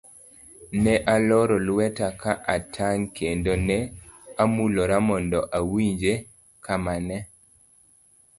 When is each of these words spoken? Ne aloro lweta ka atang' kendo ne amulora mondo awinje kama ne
Ne 0.85 0.93
aloro 1.13 1.57
lweta 1.67 2.07
ka 2.21 2.33
atang' 2.55 3.05
kendo 3.17 3.53
ne 3.67 3.77
amulora 4.43 4.97
mondo 5.07 5.39
awinje 5.57 6.13
kama 6.65 6.95
ne 7.07 7.17